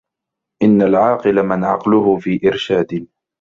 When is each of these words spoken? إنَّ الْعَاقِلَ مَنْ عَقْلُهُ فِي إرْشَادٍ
إنَّ 0.63 0.81
الْعَاقِلَ 0.81 1.43
مَنْ 1.43 1.63
عَقْلُهُ 1.63 2.19
فِي 2.19 2.47
إرْشَادٍ 2.47 3.07